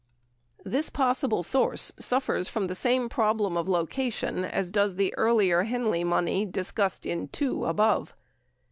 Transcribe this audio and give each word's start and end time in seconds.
This 0.65 0.89
possible 0.89 1.43
source 1.43 1.91
suffers 1.99 2.49
from 2.49 2.65
the 2.65 2.73
same 2.73 3.07
problem 3.07 3.55
of 3.55 3.69
location 3.69 4.43
as 4.43 4.71
does 4.71 4.95
the 4.95 5.13
earlier 5.15 5.61
Henley 5.65 6.03
money 6.03 6.43
discussed 6.43 7.05
in 7.05 7.27
(2) 7.27 7.65
above. 7.67 8.15